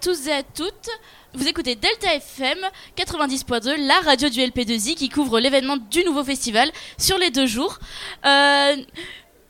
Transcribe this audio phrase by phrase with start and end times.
[0.00, 0.88] tous et à toutes.
[1.34, 2.58] Vous écoutez Delta FM
[2.96, 7.78] 90.2, la radio du LP2I qui couvre l'événement du nouveau festival sur les deux jours.
[8.24, 8.76] Euh,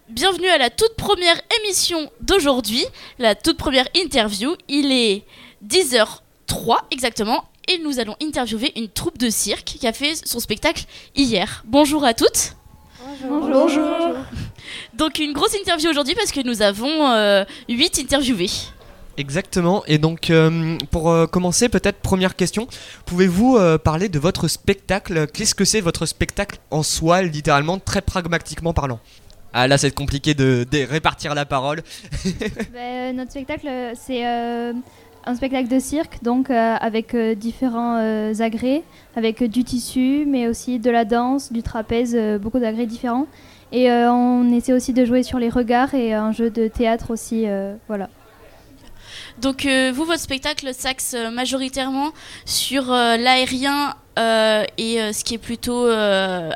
[0.09, 2.85] bienvenue à la toute première émission d'aujourd'hui,
[3.21, 4.57] la toute première interview.
[4.67, 5.23] Il est
[5.65, 10.83] 10h03 exactement et nous allons interviewer une troupe de cirque qui a fait son spectacle
[11.15, 11.63] hier.
[11.65, 12.57] Bonjour à toutes.
[13.23, 13.49] Bonjour.
[13.49, 14.17] Bonjour.
[14.95, 18.51] Donc une grosse interview aujourd'hui parce que nous avons euh, 8 interviewés.
[19.21, 19.83] Exactement.
[19.87, 22.67] Et donc, euh, pour euh, commencer, peut-être première question,
[23.05, 25.27] pouvez-vous euh, parler de votre spectacle?
[25.27, 28.99] Qu'est-ce que c'est votre spectacle en soi, littéralement, très pragmatiquement parlant?
[29.53, 31.83] Ah là, c'est compliqué de, répartir la parole.
[32.73, 37.97] Ben, notre spectacle, c'est un spectacle de cirque, donc avec différents
[38.41, 38.85] agrès,
[39.17, 43.27] avec du tissu, mais aussi de la danse, du trapèze, beaucoup d'agrès différents.
[43.73, 47.45] Et on essaie aussi de jouer sur les regards et un jeu de théâtre aussi,
[47.89, 48.09] voilà.
[49.39, 52.13] Donc euh, vous, votre spectacle s'axe euh, majoritairement
[52.45, 53.95] sur euh, l'aérien
[54.77, 55.87] et ce qui est plutôt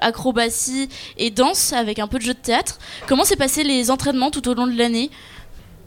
[0.03, 2.78] acrobatie et danse avec un peu de jeu de théâtre.
[3.06, 5.11] Comment s'est passé les entraînements tout au long de l'année?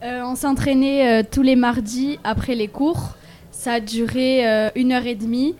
[0.02, 3.10] On s'entraînait euh, tous les mardis après les cours.
[3.52, 4.44] Ça a duré
[4.74, 5.54] une heure et demie.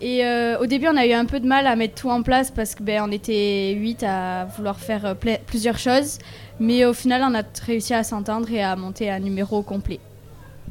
[0.00, 0.24] Et
[0.60, 2.74] au début, on a eu un peu de mal à mettre tout en place parce
[2.74, 5.14] que ben, était huit à vouloir faire
[5.46, 6.18] plusieurs choses.
[6.58, 10.00] Mais au final, on a réussi à s'entendre et à monter un numéro complet.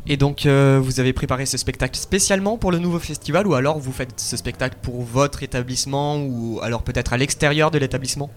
[0.07, 3.77] Et donc, euh, vous avez préparé ce spectacle spécialement pour le nouveau festival ou alors
[3.79, 8.29] vous faites ce spectacle pour votre établissement ou alors peut-être à l'extérieur de l'établissement?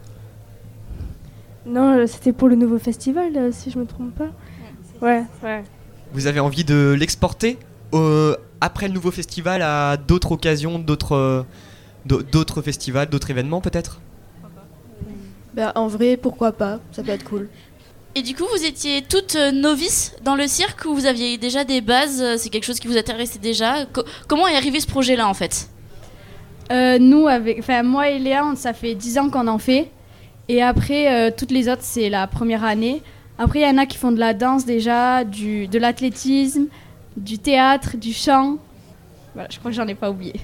[1.66, 4.28] Non, euh, c'était pour le nouveau festival, euh, si je me trompe pas.
[5.00, 5.64] Ouais, ouais.
[6.12, 7.58] Vous avez envie de l'exporter
[7.94, 11.46] euh, après le nouveau festival à d'autres occasions, d'autres
[12.04, 14.00] d'au- d'autres festivals, d'autres événements peut-être?
[15.54, 16.80] Bah, en vrai, pourquoi pas?
[16.92, 17.48] Ça peut être cool.
[18.16, 21.64] Et du coup, vous étiez toutes euh, novices dans le cirque ou vous aviez déjà
[21.64, 23.86] des bases euh, C'est quelque chose qui vous intéressait déjà?
[23.92, 25.68] Co- Comment est arrivé ce projet-là en fait?
[26.70, 29.90] Euh, nous, avec, enfin, moi et Léa, on- ça fait 10 ans qu'on en fait.
[30.48, 33.02] Et après, euh, toutes les autres, c'est la première année.
[33.38, 36.66] Après, il y en a qui font de la danse déjà, du, de l'athlétisme,
[37.16, 38.58] du théâtre, du chant.
[39.34, 40.34] Voilà, je crois que j'en ai pas oublié.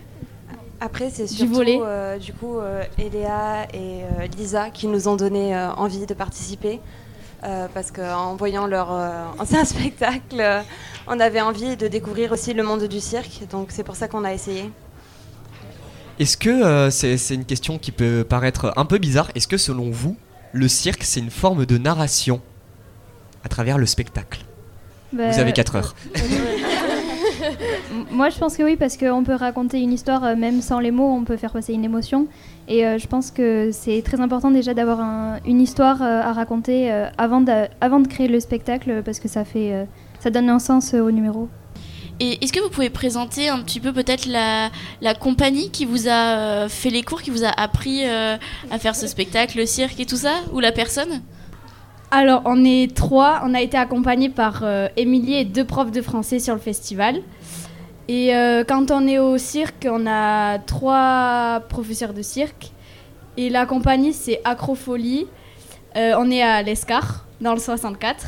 [0.81, 1.79] Après, c'est Du surtout volet.
[1.81, 6.15] euh, du coup euh, Eléa et euh, Lisa qui nous ont donné euh, envie de
[6.15, 6.81] participer.
[7.43, 10.61] Euh, parce qu'en voyant leur euh, ancien spectacle, euh,
[11.07, 13.43] on avait envie de découvrir aussi le monde du cirque.
[13.51, 14.71] Donc c'est pour ça qu'on a essayé.
[16.19, 19.57] Est-ce que euh, c'est c'est une question qui peut paraître un peu bizarre Est-ce que
[19.57, 20.17] selon vous,
[20.53, 22.43] le cirque c'est une forme de narration
[23.43, 24.45] à travers le spectacle?
[25.13, 25.95] Ben, Vous avez 4 heures.
[28.11, 30.91] Moi, je pense que oui, parce qu'on peut raconter une histoire euh, même sans les
[30.91, 32.27] mots, on peut faire passer une émotion.
[32.69, 36.33] Et euh, je pense que c'est très important déjà d'avoir un- une histoire euh, à
[36.33, 39.87] raconter avant, de, créer le spectacle, parce que ça, fait,
[40.21, 41.49] ça donne un sens au numéro.
[42.21, 44.71] Et est-ce que vous pouvez présenter un petit peu peut-être la,
[45.15, 49.59] compagnie qui vous a fait les cours, qui vous a appris à faire ce spectacle,
[49.59, 51.23] le cirque et tout ça Ou la personne?
[52.13, 53.41] Alors, on est trois.
[53.45, 57.23] On a été accompagnés par euh, Émilie et deux profs de français sur le festival.
[58.09, 62.73] Et euh, quand on est au cirque, on a trois professeurs de cirque.
[63.37, 65.29] Et la compagnie, c'est Acrofolie.
[65.97, 68.27] Euh, on est à l'Escar, dans le 64.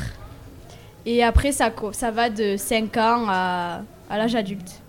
[1.05, 1.69] Et après, ça,
[2.11, 4.82] va de 5 ans à l'âge adulte.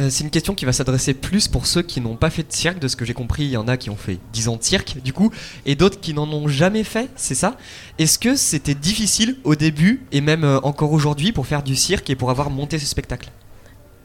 [0.00, 2.52] Euh, c'est une question qui va s'adresser plus pour ceux qui n'ont pas fait de
[2.52, 2.78] cirque.
[2.78, 4.62] De ce que j'ai compris, il y en a qui ont fait 10 ans de
[4.62, 5.30] cirque, du coup,
[5.66, 7.56] et d'autres qui n'en ont jamais fait, c'est ça?
[7.98, 12.08] Est-ce que c'était difficile au début, et même euh, encore aujourd'hui, pour faire du cirque
[12.08, 13.28] et pour avoir monté ce spectacle?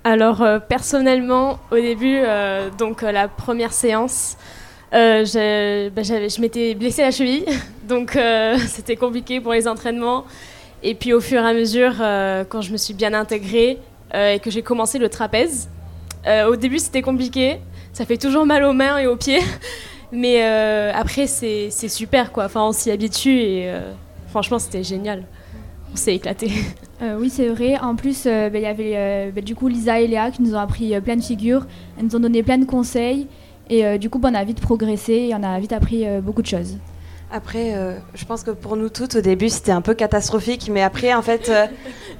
[0.03, 2.19] Alors, euh, personnellement, au début,
[2.77, 4.37] donc la première séance,
[4.91, 7.45] bah, je m'étais blessé la cheville,
[7.87, 8.17] donc
[8.67, 10.25] c'était compliqué pour les entraînements.
[10.83, 11.93] Et puis au fur et à mesure,
[12.49, 13.79] quand je me suis bien intégrée
[14.13, 15.67] et que j'ai commencé le trapèze,
[16.27, 17.59] euh, au début c'était compliqué,
[17.93, 19.41] ça fait toujours mal aux mains et aux pieds,
[20.11, 23.91] mais euh, après c'est c'est super quoi, enfin on s'y habitue et euh,
[24.29, 25.23] franchement c'était génial,
[25.93, 26.51] on s'est éclaté.
[27.01, 27.77] Euh, oui, c'est vrai.
[27.77, 30.41] En plus, euh, ben, il y avait euh, ben, du coup Lisa et Léa qui
[30.41, 31.67] nous ont appris euh, plein de figures.
[31.97, 33.27] Elles nous ont donné plein de conseils.
[33.69, 36.21] Et euh, du coup, ben, on a vite progressé et on a vite appris euh,
[36.21, 36.77] beaucoup de choses.
[37.31, 40.69] Après, euh, je pense que pour nous toutes, au début, c'était un peu catastrophique.
[40.71, 41.65] Mais après, en fait, euh,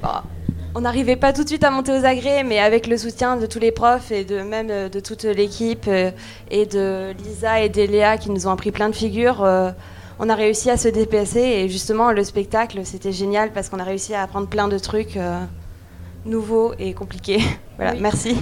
[0.03, 0.09] bon,
[0.75, 2.43] on n'arrivait pas tout de suite à monter aux agrès.
[2.43, 5.85] Mais avec le soutien de tous les profs et de même euh, de toute l'équipe
[5.87, 6.11] euh,
[6.51, 9.71] et de Lisa et d'Eléa qui nous ont appris plein de figures, euh,
[10.19, 11.39] on a réussi à se dépasser.
[11.39, 15.17] Et justement, le spectacle, c'était génial parce qu'on a réussi à apprendre plein de trucs
[16.25, 17.39] nouveaux et compliqués.
[17.77, 17.99] voilà, Oui.
[18.01, 18.35] merci.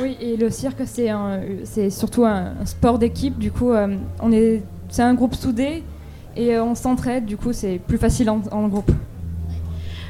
[0.00, 3.38] Oui, et le cirque, c'est un- c'est surtout un, sport d'équipe.
[3.38, 3.72] Du coup,
[4.22, 5.82] on est, c'est un groupe soudé
[6.36, 7.24] et on s'entraide.
[7.26, 8.90] Du coup, c'est plus facile en, en groupe.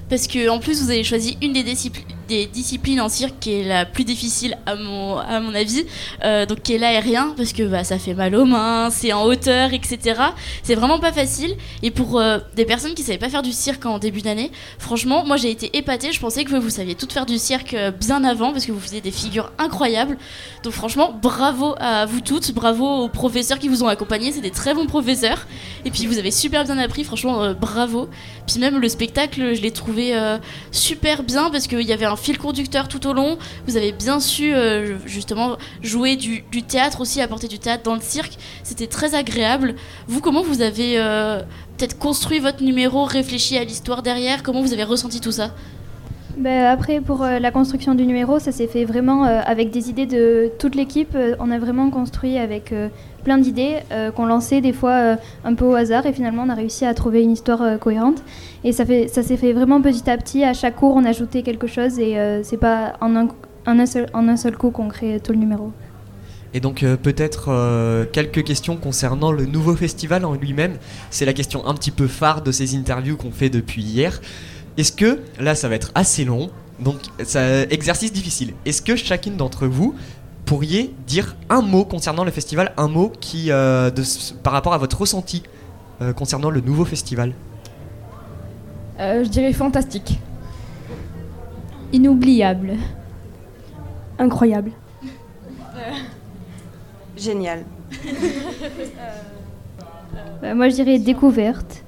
[0.08, 3.52] Parce que en plus, vous avez choisi une des, discipli- des disciplines en cirque qui
[3.52, 5.84] est la plus difficile à mon, à mon avis,
[6.24, 9.24] euh, donc qui est l'aérien, parce que bah, ça fait mal aux mains, c'est en
[9.24, 10.20] hauteur, etc.
[10.62, 11.56] C'est vraiment pas facile.
[11.82, 15.24] Et pour euh, des personnes qui savaient pas faire du cirque en début d'année, franchement,
[15.24, 16.12] moi j'ai été épatée.
[16.12, 18.72] Je pensais que vous, vous saviez tout faire du cirque euh, bien avant, parce que
[18.72, 20.18] vous faisiez des figures incroyables.
[20.62, 24.50] Donc franchement, bravo à vous toutes, bravo aux professeurs qui vous ont accompagnés, c'est des
[24.50, 25.46] très bons professeurs.
[25.84, 28.08] Et puis vous avez super bien appris, franchement, bravo.
[28.46, 30.16] Puis même le spectacle, je l'ai trouvé
[30.72, 33.38] super bien parce qu'il y avait un fil conducteur tout au long.
[33.66, 38.00] Vous avez bien su euh, justement jouer du, théâtre aussi, apporter du théâtre dans le
[38.00, 38.38] cirque.
[38.62, 39.74] C'était très agréable.
[40.08, 41.40] Vous, comment vous avez euh,
[41.76, 44.42] peut-être construit votre numéro, réfléchi à l'histoire derrière?
[44.42, 45.52] Comment vous avez ressenti tout ça?
[46.36, 49.88] Ben, après, pour euh, la construction du numéro, ça s'est fait vraiment euh, avec des
[49.88, 51.14] idées de toute l'équipe.
[51.14, 52.74] Euh, on a vraiment construit avec
[53.24, 53.78] plein d'idées
[54.14, 57.22] qu'on lançait des fois un peu au hasard et finalement on a réussi à trouver
[57.22, 58.22] une histoire cohérente.
[58.62, 60.44] Et ça, s'est fait vraiment petit à petit.
[60.44, 64.86] À chaque cours, on ajoutait quelque chose et c'est pas en un, seul, coup qu'on
[64.86, 65.72] crée tout le numéro.
[66.54, 70.76] Et donc peut-être quelques questions concernant le nouveau festival en lui-même.
[71.10, 74.20] C'est la question un petit peu phare de ces interviews qu'on fait depuis hier.
[74.76, 79.36] Est-ce que, là ça va être assez long, donc ça, exercice difficile, est-ce que chacune
[79.36, 79.94] d'entre vous
[80.44, 84.02] pourriez dire un mot concernant le festival, un mot qui, euh, de
[84.42, 85.42] par rapport à votre ressenti
[86.00, 87.32] euh, concernant le nouveau festival?
[89.00, 90.18] Euh, je dirais fantastique.
[91.92, 92.76] Inoubliable.
[94.18, 94.70] Incroyable.
[97.16, 97.64] Génial.
[100.42, 101.84] Moi, je dirais découverte.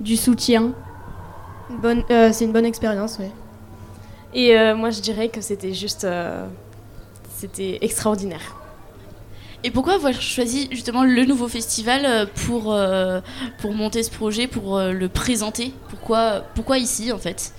[0.00, 0.74] Du soutien.
[1.70, 3.26] Bonne, euh, c'est une bonne expérience, oui.
[4.34, 6.04] Et euh, moi, je dirais que c'était juste.
[6.04, 6.46] euh,
[7.36, 8.56] c'était extraordinaire.
[9.64, 13.20] Et pourquoi avoir choisi justement le nouveau festival pour, euh,
[13.60, 15.72] pour monter ce projet, pour euh, le présenter?
[15.88, 17.52] Pourquoi, pourquoi ici en fait?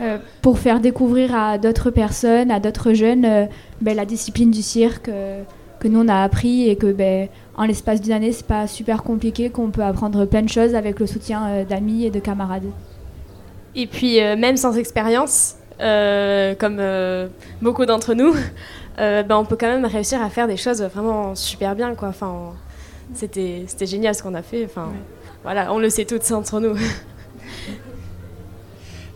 [0.00, 3.46] Euh, pour faire découvrir à d'autres personnes, à d'autres jeunes, euh,
[3.80, 5.42] ben, la discipline du cirque euh,
[5.78, 9.02] que nous on a appris et que ben, en l'espace d'une année c'est pas super
[9.02, 12.70] compliqué, qu'on peut apprendre plein de choses avec le soutien euh, d'amis et de camarades.
[13.74, 17.28] Et puis, euh, même sans expérience, euh, comme euh,
[17.62, 18.34] beaucoup d'entre nous,
[18.98, 21.94] euh, ben, on peut quand même réussir à faire des choses vraiment super bien.
[21.94, 22.08] Quoi.
[22.08, 22.52] Enfin, on-
[23.14, 24.64] c'était, c'était génial ce qu'on a fait.
[24.64, 24.88] Enfin,
[25.42, 26.76] voilà, on le sait toutes entre nous.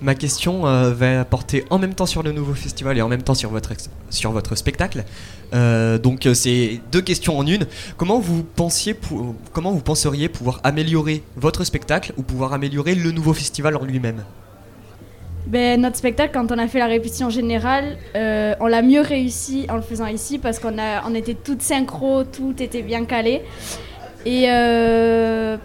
[0.00, 3.22] Ma question euh, va porter en même temps sur le nouveau festival et en même
[3.22, 5.04] temps sur votre, ex- sur votre spectacle.
[5.54, 7.66] Euh, donc euh, c'est deux questions en une.
[7.96, 13.12] Comment vous, pensiez pou- comment vous penseriez pouvoir améliorer votre spectacle ou pouvoir améliorer le
[13.12, 14.24] nouveau festival en lui-même?
[15.46, 19.66] Ben, notre spectacle, quand on a fait la répétition générale, euh, on l'a mieux réussi
[19.68, 20.74] en le faisant ici parce qu'on
[21.06, 23.42] on était toutes synchro, tout était bien calé.
[24.24, 25.58] Et euh,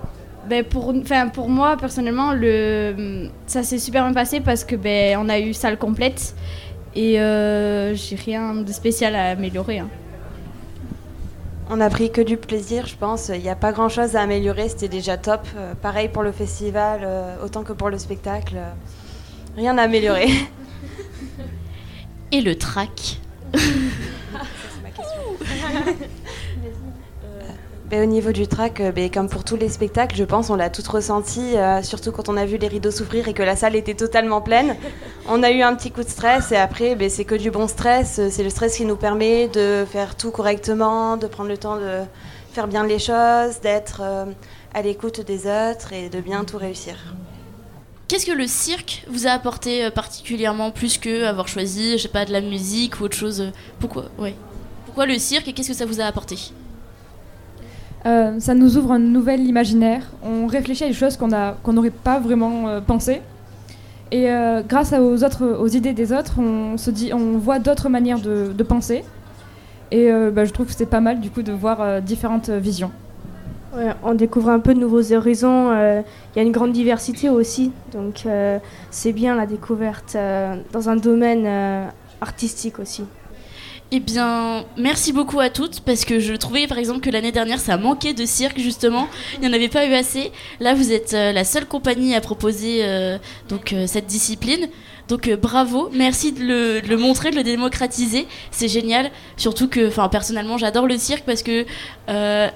[0.50, 0.94] ben pour,
[1.34, 5.54] pour moi, personnellement, le, ça s'est super bien passé parce que ben, on a eu
[5.54, 6.36] salle complète
[6.94, 9.80] et euh, j'ai rien de spécial à améliorer.
[9.80, 9.88] hein.
[11.70, 13.30] On a pris que du plaisir, je pense.
[13.34, 15.48] Il n'y a pas grand chose à améliorer, c'était déjà top.
[15.56, 17.08] Euh, pareil pour le festival,
[17.46, 18.58] autant que pour le spectacle.
[19.56, 20.30] Rien à améliorer.
[22.32, 23.18] Et le track
[27.90, 30.56] Ben, au niveau du track, euh, ben, comme pour tous les spectacles, je pense on
[30.56, 33.56] l'a tout ressenti, euh, surtout quand on a vu les rideaux s'ouvrir et que la
[33.56, 34.76] salle était totalement pleine.
[35.28, 37.68] On a eu un petit coup de stress et après, ben, c'est que du bon
[37.68, 38.20] stress.
[38.20, 41.78] Euh, C'est le stress qui nous permet de faire tout correctement, de prendre le temps
[41.78, 42.02] de
[42.54, 44.26] faire bien les choses, d'être euh,
[44.76, 46.96] à l'écoute des autres et de bien tout réussir.
[48.10, 52.26] Qu'est-ce que le cirque vous a apporté euh, particulièrement plus que avoir choisi, je pas,
[52.26, 54.06] de la musique ou autre chose euh, Pourquoi.
[54.86, 56.52] Pourquoi le cirque et qu'est-ce que ça vous a apporté?
[58.08, 60.10] Euh, ça nous ouvre un nouvel imaginaire.
[60.24, 61.28] On réfléchit à des choses qu'on
[61.72, 63.22] n'aurait pas vraiment euh, pensé.
[64.12, 64.28] Et
[64.68, 69.04] grâce aux, autres, idées des autres, on, se dit, on voit d'autres manières de, penser.
[69.92, 72.90] Et bah, je trouve que c'est pas mal du coup de voir différentes visions.
[74.04, 75.72] On découvre un peu de nouveaux horizons.
[75.72, 76.02] euh,
[76.36, 78.58] Il y a une grande diversité aussi, donc euh,
[78.90, 83.04] c'est bien la découverte euh, dans un domaine artistique aussi.
[83.92, 87.60] Eh bien, merci beaucoup à toutes parce que je trouvais par exemple que l'année dernière
[87.60, 89.08] ça manquait de cirque justement.
[89.36, 90.32] Il n'y en avait pas eu assez.
[90.60, 92.84] Là, vous êtes la seule compagnie à proposer
[93.50, 94.68] donc cette discipline.
[95.08, 98.28] Donc bravo, merci de le, montrer, de le démocratiser.
[98.52, 99.10] C'est génial.
[99.38, 101.66] Surtout que, enfin personnellement, j'adore le cirque parce que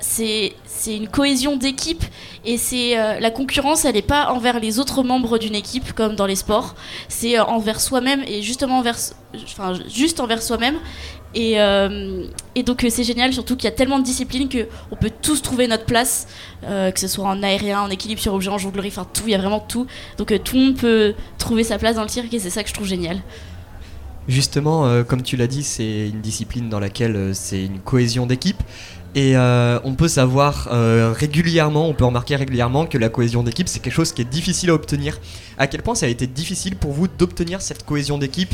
[0.02, 2.04] c'est c'est une cohésion d'équipe
[2.46, 3.86] et c'est euh, la concurrence.
[3.86, 6.76] Elle n'est pas envers les autres membres d'une équipe comme dans les sports.
[7.08, 8.98] C'est euh, envers soi-même et justement envers
[9.36, 10.76] enfin, juste envers soi-même.
[11.36, 12.26] Et, euh,
[12.66, 15.86] donc c'est génial, surtout qu'il y a tellement de disciplines qu'on peut tous trouver notre
[15.86, 16.28] place,
[16.62, 19.36] que ce soit en aérien, en équilibre sur objet, en jonglerie, enfin tout, il y
[19.36, 19.88] a vraiment tout.
[20.18, 22.70] Donc tout le monde peut trouver sa place dans le cirque et c'est ça que
[22.70, 23.20] je trouve génial.
[24.28, 28.62] Justement, comme tu l'as dit, c'est une discipline dans laquelle c'est une cohésion d'équipe.
[29.16, 33.68] Et euh, on peut savoir euh, régulièrement, on peut remarquer régulièrement que la cohésion d'équipe,
[33.68, 35.20] c'est quelque chose qui est difficile à obtenir.
[35.58, 38.54] À quel point ça a été difficile pour vous d'obtenir cette cohésion d'équipe?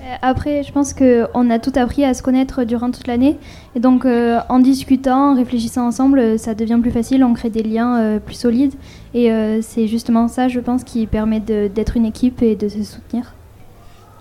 [0.00, 3.36] Euh, Après, je pense qu'on a tout appris à se connaître durant toute l'année.
[3.76, 8.18] Et donc, en discutant, en réfléchissant ensemble, ça devient plus facile, on crée des liens
[8.18, 8.74] plus solides.
[9.14, 9.30] Et
[9.62, 13.34] c'est justement ça, je pense, qui permet d'être une équipe et de se soutenir.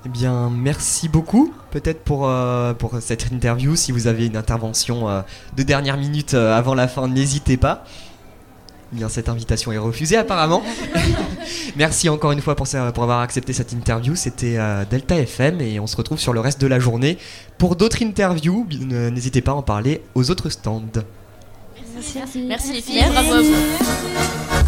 [0.06, 1.54] Eh bien, merci beaucoup.
[1.72, 5.22] Peut-être pour, euh, pour cette interview, si vous avez une intervention euh,
[5.58, 7.84] de dernière minute euh, avant la fin, n'hésitez pas.
[8.94, 10.64] Eh Bien, cette invitation est refusée apparemment.
[11.76, 14.16] merci encore une fois pour, ça- pour avoir accepté cette interview.
[14.16, 17.18] C'était euh, Delta FM et on se retrouve sur le reste de la journée
[17.58, 18.66] pour d'autres interviews.
[18.82, 20.82] N'hésitez pas à en parler aux autres stands.
[22.48, 24.59] Merci les filles, bravo à vous.